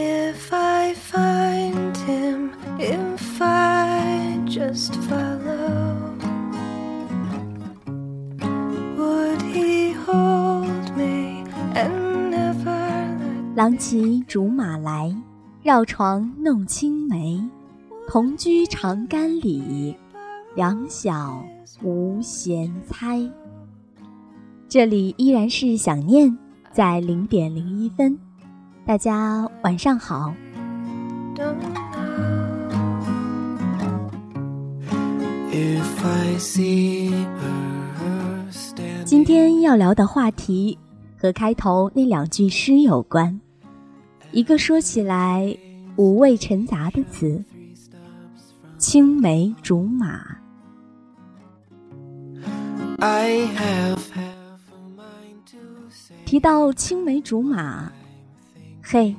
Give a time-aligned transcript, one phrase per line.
[0.00, 6.14] If I find him, if I just follow,
[8.96, 11.42] would he hold me
[11.74, 15.12] and never let 郎骑竹马来，
[15.64, 17.42] 绕床弄青梅。
[18.06, 19.96] 同居长干里，
[20.54, 21.44] 两小
[21.82, 23.20] 无嫌猜。
[24.68, 26.38] 这里依然是想念，
[26.70, 28.16] 在零点零一分。
[28.88, 30.34] 大家晚上好。
[39.04, 40.78] 今天要聊的话题
[41.18, 43.38] 和开头那两句诗有关，
[44.32, 45.54] 一个说起来
[45.96, 47.44] 五味陈杂的词，
[48.78, 50.24] 青梅竹马。
[56.24, 57.92] 提到青梅竹马。
[58.90, 59.14] 嘿，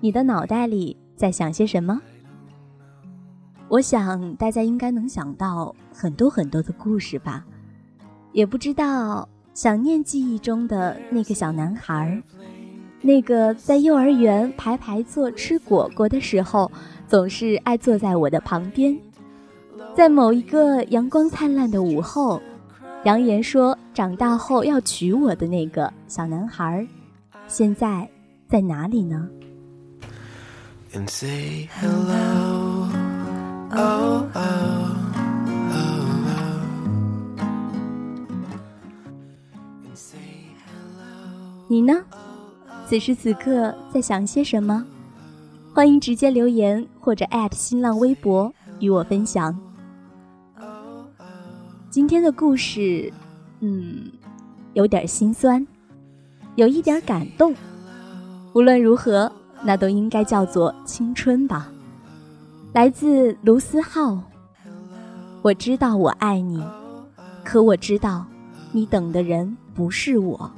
[0.00, 2.02] 你的脑袋里在想些什么？
[3.68, 7.46] 我想大家应该能想到很多很多的故事吧。
[8.32, 12.20] 也不知道想念记忆中的那个小男孩，
[13.00, 16.68] 那个在幼儿园排排坐吃果果的时候，
[17.06, 18.98] 总是爱坐在我的旁边。
[19.94, 22.42] 在某一个阳光灿烂的午后，
[23.04, 26.84] 扬言说长大后要娶我的那个小男孩，
[27.46, 28.10] 现在
[28.48, 29.28] 在哪里呢
[30.94, 32.88] ？and say hello.
[33.70, 34.88] Oh, oh, oh, oh.
[41.68, 42.02] 你呢？
[42.88, 44.82] 此时此刻在想些什么？
[45.74, 48.50] 欢迎直接留言或者艾特新浪微博
[48.80, 49.54] 与我分享。
[51.90, 53.12] 今天的故事，
[53.60, 54.10] 嗯，
[54.72, 55.66] 有点心酸，
[56.56, 57.54] 有一点感动。
[58.58, 59.30] 无论如何，
[59.62, 61.70] 那都应该叫做青春吧。
[62.72, 64.20] 来自卢思浩。
[65.42, 66.60] 我知道我爱你，
[67.44, 68.26] 可我知道，
[68.72, 70.50] 你等的人不是我。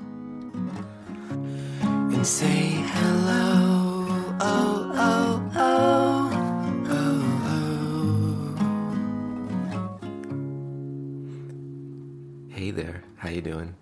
[2.11, 4.07] And say hello.
[4.41, 6.33] Oh, oh, oh,
[6.89, 7.61] oh, oh.
[12.49, 13.03] Hey there.
[13.19, 13.75] How you doing?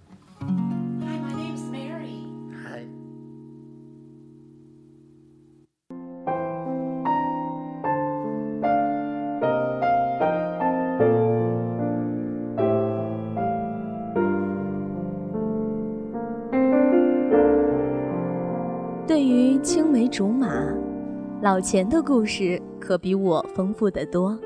[21.48, 24.38] 老钱的故事可比我丰富得多。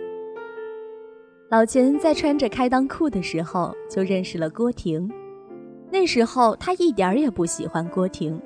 [1.51, 5.11] 老钱在穿着开裆裤的时候就认识了郭婷，
[5.91, 8.41] 那时候他一点儿也不喜欢郭婷，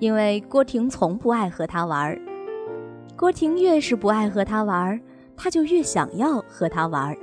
[0.00, 2.20] 因为郭婷从不爱和他玩儿。
[3.16, 5.00] 郭婷越是不爱和他玩儿，
[5.34, 7.16] 他就越想要和他玩儿。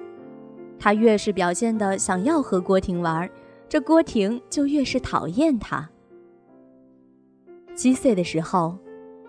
[0.79, 3.29] 他越是表现的想要和郭婷玩儿，
[3.69, 5.87] 这郭婷就越是讨厌他。
[7.75, 8.75] 七岁的时候，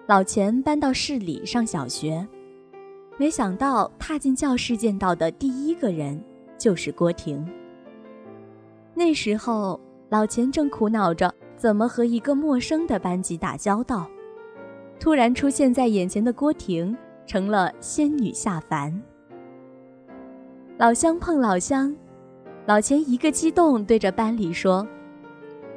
[0.08, 2.24] 老钱搬到市里上小学，
[3.16, 6.22] 没想到踏进教室见到的第一个人
[6.56, 7.44] 就是郭婷。
[8.94, 14.08] 那时候，老钱正苦恼着怎么和一个陌生的班级打交道，
[15.00, 16.96] 突然出现在眼前的郭婷
[17.26, 19.02] 成了仙女下凡。
[20.78, 21.92] 老乡碰老乡，
[22.64, 24.86] 老钱一个激动，对着班里说：“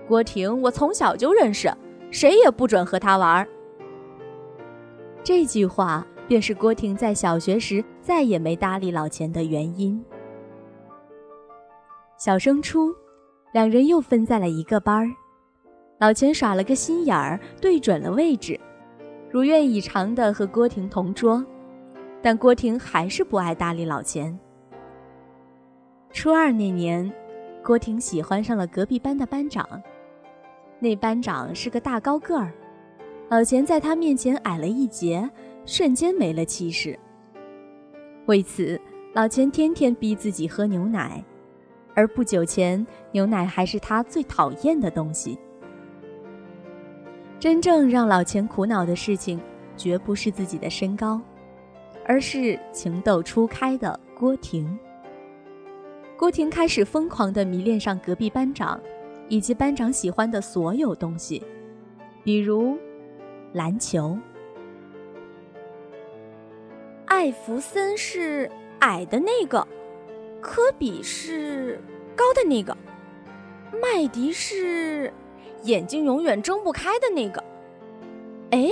[0.08, 1.68] 郭婷，我从小就认识。”
[2.12, 3.48] 谁也不准和他玩儿。
[5.24, 10.04] 这句话便是郭婷在小学时再也没搭理老钱的原因。
[12.18, 12.94] 小升初，
[13.54, 15.08] 两人又分在了一个班儿。
[16.00, 18.60] 老钱耍了个心眼儿，对准了位置，
[19.30, 21.46] 如愿以偿的和郭婷同桌，
[22.22, 24.38] 但郭婷还是不爱搭理老钱。
[26.12, 27.12] 初二那年，
[27.64, 29.68] 郭婷喜欢上了隔壁班的班长。
[30.80, 32.54] 那班长是个大高个儿，
[33.30, 35.30] 老钱在他面前矮了一截，
[35.64, 36.98] 瞬间没了气势。
[38.26, 38.80] 为此，
[39.14, 41.24] 老钱天天逼自己喝牛奶，
[41.94, 45.38] 而不久前，牛奶还是他最讨厌的东西。
[47.40, 49.40] 真正让老钱苦恼的事情，
[49.78, 51.22] 绝不是自己的身高，
[52.06, 54.78] 而是情窦初开的郭婷。
[56.18, 58.80] 郭婷开始疯狂地迷恋上隔壁班长，
[59.28, 61.44] 以及班长喜欢的所有东西，
[62.24, 62.76] 比如
[63.54, 64.18] 篮球。
[67.06, 68.50] 艾弗森是
[68.80, 69.68] 矮的那个，
[70.40, 71.82] 科比是
[72.16, 72.78] 高的那个，
[73.82, 75.12] 麦迪是
[75.64, 77.44] 眼睛永远睁不开的那个。
[78.52, 78.70] 哎，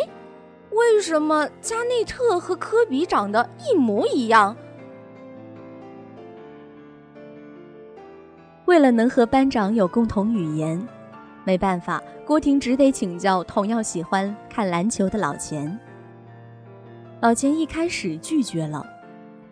[0.72, 4.56] 为什么加内特和科比长得一模一样？
[8.66, 10.88] 为了能和班长有共同语言，
[11.48, 15.80] 没办法，郭婷只得请教同样喜欢看篮球的老钱。
[17.22, 18.86] 老钱一开始拒绝了，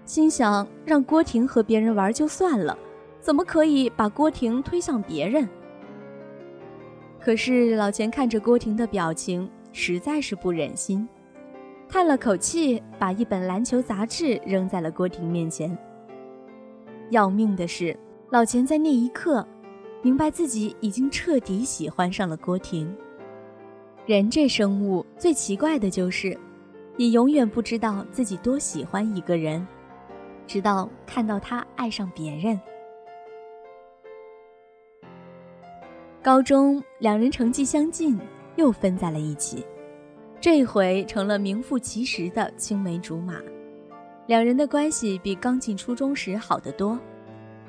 [0.04, 2.78] 心想让郭婷和别人玩就算了，
[3.22, 5.48] 怎么可以把郭婷推向别人？
[7.18, 11.08] 可是老钱看着郭婷的表情，实在是不忍心，
[11.88, 15.78] 叹了口气，把一本篮球杂志扔在了郭婷面前。
[17.10, 17.98] 要命的是。
[18.32, 19.48] 老钱在那一刻，
[20.06, 22.96] 明白自己已经彻底喜欢上了郭婷。
[24.06, 26.38] 人这生物最奇怪的就是，
[26.96, 29.68] 你永远不知道自己多喜欢一个人，
[30.46, 32.62] 直到看到他爱上别人。
[36.22, 38.16] 高中两人成绩相近，
[38.58, 39.66] 又分在了一起，
[40.40, 43.42] 这回成了名副其实的青梅竹马。
[44.28, 46.96] 两人的关系比刚进初中时好得多。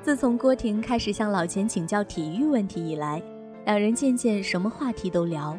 [0.01, 3.21] 自从郭婷开始向老钱请教体育问题以来，
[3.65, 5.57] 两人渐渐什么话题都聊。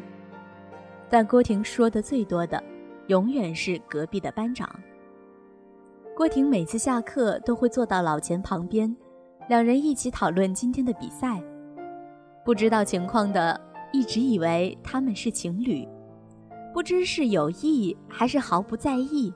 [1.07, 2.61] 但郭婷说的最多的，
[3.07, 4.67] 永远是隔壁的班长。
[6.15, 8.95] 郭婷每次下课都会坐到老钱旁边，
[9.47, 11.41] 两人一起讨论今天的比赛。
[12.43, 13.59] 不知道情况的
[13.93, 15.87] 一直以为他们是情侣，
[16.73, 19.31] 不知是有意还是毫不在意，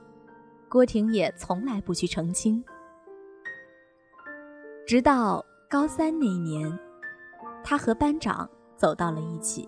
[0.68, 2.62] 郭婷也从来不去澄清。
[4.86, 6.78] 直到高三那年，
[7.64, 8.46] 他和班长
[8.76, 9.66] 走到了一起。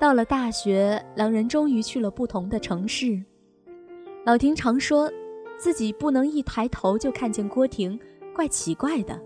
[0.00, 3.22] 到了大学，两人终于去了不同的城市。
[4.24, 5.12] 老婷常说，
[5.58, 8.00] 自己不能一抬头就看见郭婷，
[8.34, 9.20] 怪奇怪的。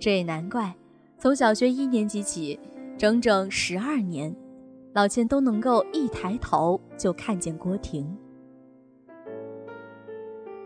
[0.00, 0.74] 这也难怪，
[1.18, 2.58] 从小学一年级起，
[2.98, 4.34] 整整十二年，
[4.92, 8.18] 老钱都能够一抬头就看见郭婷。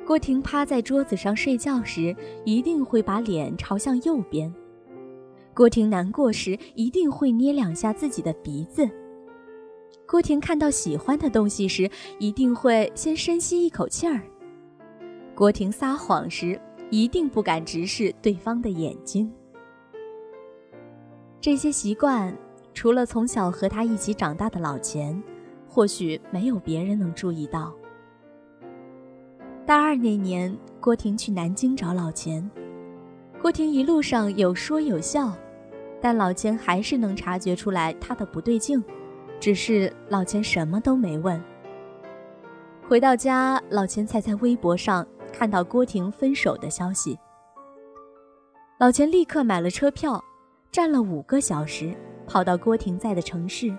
[0.07, 2.15] 郭婷趴在桌子上睡觉时，
[2.45, 4.49] 一定会把脸朝向右边；
[5.53, 8.89] 郭婷难过时，一定会捏两下自己的鼻子；
[10.07, 14.21] 郭婷看到喜欢的东西时，一定会先深吸一口气儿；
[15.35, 19.29] 郭婷撒谎时，一定不敢直视对方的眼睛。
[21.41, 22.33] 这些习惯，
[22.73, 25.21] 除了从小和他一起长大的老钱，
[25.67, 27.75] 或许没有别人能注意到。
[29.67, 32.49] 大二那年，郭婷去南京找老钱。
[33.43, 35.33] 郭婷一路上有说有笑，
[36.01, 38.81] 但老钱还是能察觉出来他的不对劲，
[39.41, 41.43] 只是老钱什么都没问。
[42.89, 47.19] 回到家，老钱才在微博上看到郭婷分手的消息。
[48.79, 50.23] 老钱立刻买了车票，
[50.71, 51.93] 站了五个小时，
[52.25, 53.77] 跑到郭婷在的城市。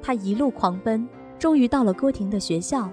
[0.00, 1.08] 他一路狂奔，
[1.40, 2.88] 终于到了郭婷的学校。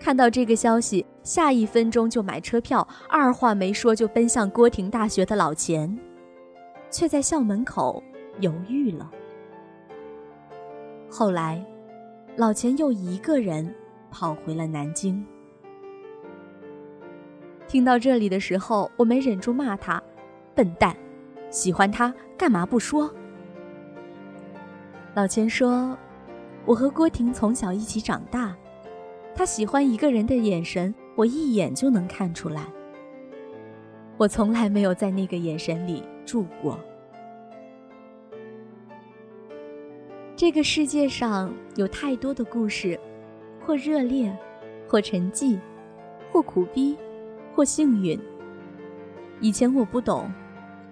[0.00, 5.98] 看到这个消息，下一分钟就买车票，二话没说就奔向郭婷大学的老钱，
[6.90, 8.02] 却在校门口
[8.40, 9.10] 犹豫了。
[11.10, 11.64] 后来，
[12.36, 13.74] 老钱又一个人
[14.10, 15.24] 跑回了南京。
[17.66, 20.02] 听到这里的时候，我没忍住骂他
[20.54, 20.96] ：“笨蛋，
[21.50, 23.12] 喜欢他干嘛不说？”
[25.14, 25.98] 老钱说
[26.64, 28.56] ：“我和郭婷从小一起长大。”
[29.38, 32.66] 他喜欢一个人的眼神，我一眼就能看出来。
[34.16, 36.76] 我从来没有在那个眼神里住过。
[40.34, 42.98] 这个世界上有太多的故事，
[43.64, 44.36] 或热烈，
[44.88, 45.56] 或沉寂，
[46.32, 46.96] 或苦逼，
[47.54, 48.18] 或幸运。
[49.40, 50.28] 以前我不懂，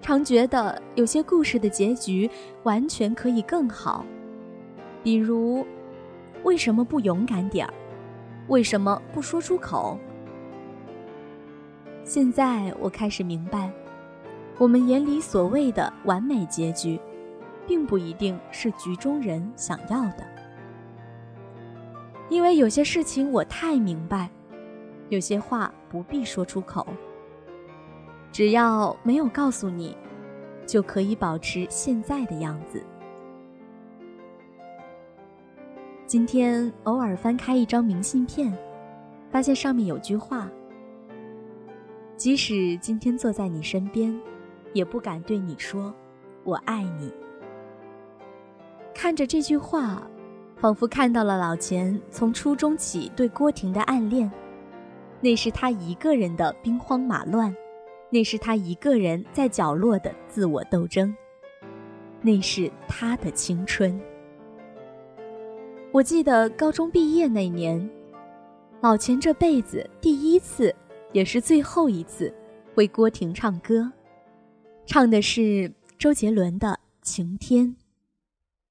[0.00, 2.30] 常觉得有些故事的结局
[2.62, 4.06] 完全可以更好，
[5.02, 5.66] 比如，
[6.44, 7.74] 为什么不勇敢点儿？
[8.48, 9.98] 为什么不说出口？
[12.04, 13.70] 现在我开始明白，
[14.56, 17.00] 我们眼里所谓的完美结局，
[17.66, 20.24] 并不一定是局中人想要的。
[22.28, 24.30] 因为有些事情我太明白，
[25.08, 26.86] 有些话不必说出口，
[28.30, 29.96] 只要没有告诉你，
[30.64, 32.80] 就可以保持现在的样子。
[36.06, 38.56] 今天偶尔翻开一张明信片，
[39.28, 40.48] 发现上面有句话
[42.16, 44.16] ：“即使今天坐在你身边，
[44.72, 45.92] 也不敢对你说
[46.44, 47.12] ‘我爱你’。”
[48.94, 50.08] 看着这句话，
[50.58, 54.30] 仿佛看到了老钱从初中起对郭婷的暗恋。
[55.20, 57.52] 那是他一个人的兵荒马乱。
[58.10, 61.12] 那是他一个人在角落的自我斗争，
[62.22, 64.00] 那是他的青春。
[65.96, 67.88] 我记得高中毕业那年，
[68.82, 70.74] 老钱这辈子第一次，
[71.10, 72.34] 也是最后一次，
[72.74, 73.90] 为郭婷唱歌，
[74.84, 76.68] 唱的是周杰伦的
[77.00, 77.68] 《晴天》。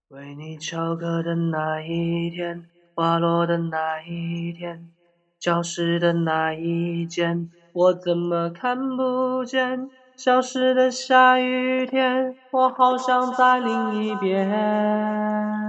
[0.09, 2.63] 为你翘课的那一天，
[2.93, 4.87] 花落的那一天，
[5.39, 7.49] 教室的那一间。
[7.73, 12.35] 我怎么看不见消失的下雨天？
[12.51, 15.64] 我好想在另一边。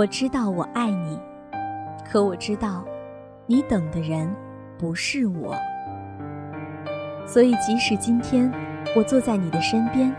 [0.00, 1.20] 我知道我爱你，
[2.10, 2.82] 可我知道，
[3.44, 4.34] 你等的人
[4.78, 5.54] 不是我。
[7.26, 8.50] 所以，即使今天
[8.96, 10.10] 我坐在你的身边，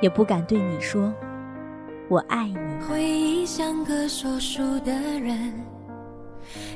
[0.00, 1.12] 也不敢对你说
[2.08, 2.56] “我爱你”。
[2.88, 5.52] 回忆像个说书的人，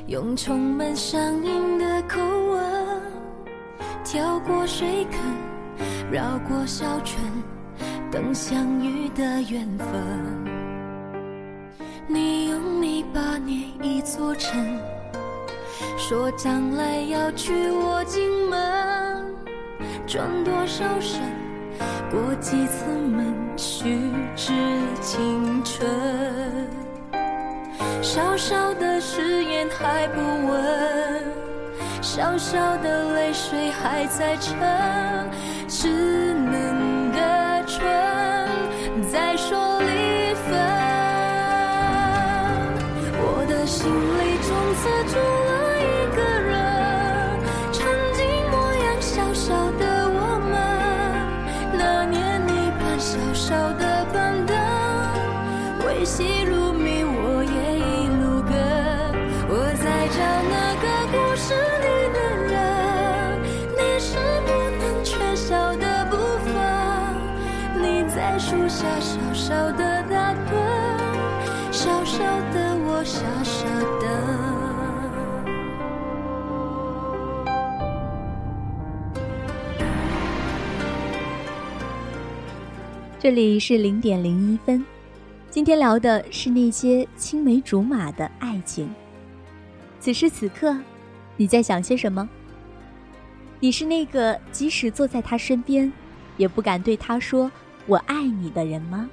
[0.07, 3.01] 用充满乡音的口吻，
[4.03, 7.23] 跳过水坑，绕过小村，
[8.11, 10.46] 等相遇的缘分。
[13.81, 14.79] 一座城，
[15.97, 19.35] 说将来要娶我进门，
[20.05, 21.21] 转多少身，
[22.09, 23.99] 过几次门，虚
[24.35, 24.53] 掷
[25.01, 25.87] 青春。
[28.01, 31.23] 小小的誓言还不稳，
[32.01, 34.57] 小小的泪水还在撑，
[35.67, 35.87] 稚
[36.33, 39.66] 嫩的唇在说。
[69.47, 70.51] 少的打盹，
[71.71, 72.17] 小小
[72.51, 73.65] 的我傻傻
[74.01, 74.03] 的。
[83.17, 84.85] 这里是零点零一分，
[85.49, 88.93] 今天聊的是那些青梅竹马的爱情。
[90.01, 90.77] 此时此刻，
[91.37, 92.27] 你在想些什么？
[93.61, 95.89] 你是那个即使坐在他身边，
[96.35, 97.49] 也不敢对他说
[97.87, 99.09] “我爱你”的人吗？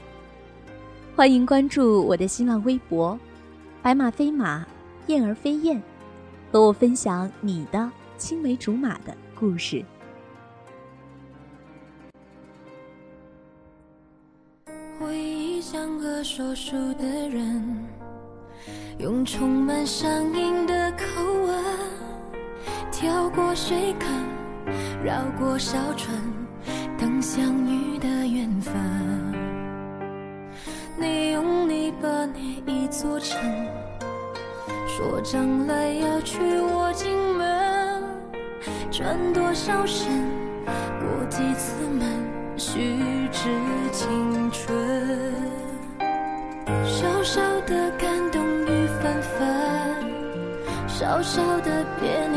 [1.17, 3.17] 欢迎关注我的新浪微博
[3.81, 4.67] “白马飞马，
[5.07, 5.81] 燕儿飞燕”，
[6.51, 9.85] 和我分享你的青梅竹马的故事。
[14.99, 17.87] 回忆像个说书的人，
[18.99, 21.65] 用充满乡音的口吻，
[22.91, 24.11] 跳过水坑，
[25.05, 26.13] 绕过小船，
[26.99, 29.34] 等相遇的缘分。
[32.33, 33.39] 你一座城，
[34.87, 38.03] 说将来要娶我进门，
[38.91, 40.07] 转多少身，
[41.01, 42.07] 过几次门，
[42.57, 42.99] 虚
[43.31, 43.51] 掷
[43.93, 44.77] 青春。
[46.85, 49.47] 小小的感动雨纷纷，
[50.87, 52.29] 小小的别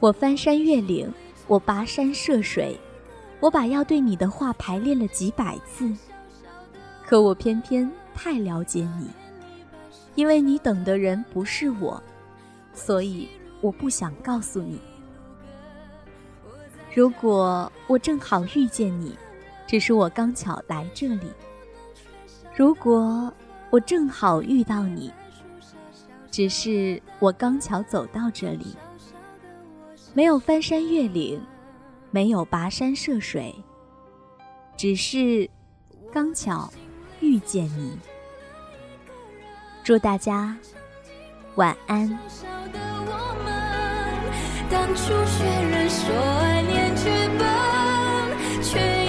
[0.00, 1.12] 我翻山越岭，
[1.46, 2.74] 我跋山涉水，
[3.38, 5.94] 我把要对你的话排练了几百次，
[7.06, 9.10] 可我偏偏太了解你，
[10.14, 12.02] 因为你等的人不是我，
[12.72, 13.28] 所以
[13.60, 14.80] 我不想告诉你。
[16.94, 19.14] 如果我正好遇见你，
[19.66, 21.26] 只是我刚巧来这里；
[22.56, 23.30] 如果
[23.68, 25.12] 我正好遇到你，
[26.30, 28.74] 只是我刚巧走到这里。
[30.12, 31.40] 没有翻山越岭，
[32.10, 33.54] 没有跋山涉水，
[34.76, 35.48] 只是
[36.12, 36.70] 刚巧。
[37.22, 37.98] 遇见你，
[39.84, 40.56] 祝大家
[41.56, 42.08] 晚安。
[44.70, 47.44] 当初学人说爱念剧本，
[48.62, 48.99] 却要等你发音却不准。